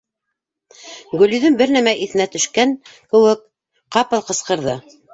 [1.23, 3.47] Гөлйөҙөм, бер нәмә иҫенә төшкән кеүек,
[3.99, 4.81] ҡапыл ҡысҡырҙы: